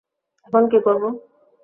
এখন 0.47 0.63
কী 0.71 0.79
করব? 0.85 1.03